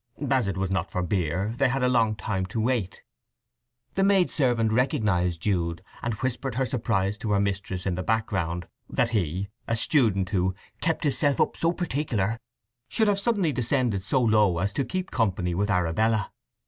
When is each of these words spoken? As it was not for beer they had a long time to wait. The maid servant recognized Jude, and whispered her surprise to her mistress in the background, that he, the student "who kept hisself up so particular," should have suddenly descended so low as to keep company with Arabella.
As 0.31 0.47
it 0.47 0.57
was 0.57 0.71
not 0.71 0.89
for 0.89 1.03
beer 1.03 1.53
they 1.57 1.69
had 1.69 1.83
a 1.83 1.87
long 1.87 2.15
time 2.15 2.47
to 2.47 2.59
wait. 2.59 3.03
The 3.93 4.03
maid 4.03 4.31
servant 4.31 4.71
recognized 4.71 5.41
Jude, 5.41 5.83
and 6.01 6.15
whispered 6.15 6.55
her 6.55 6.65
surprise 6.65 7.19
to 7.19 7.29
her 7.33 7.39
mistress 7.39 7.85
in 7.85 7.93
the 7.93 8.01
background, 8.01 8.67
that 8.89 9.09
he, 9.09 9.49
the 9.67 9.75
student 9.75 10.31
"who 10.31 10.55
kept 10.79 11.03
hisself 11.03 11.39
up 11.39 11.55
so 11.55 11.71
particular," 11.71 12.39
should 12.87 13.09
have 13.09 13.19
suddenly 13.19 13.51
descended 13.51 14.03
so 14.03 14.19
low 14.19 14.57
as 14.57 14.73
to 14.73 14.83
keep 14.83 15.11
company 15.11 15.53
with 15.53 15.69
Arabella. 15.69 16.31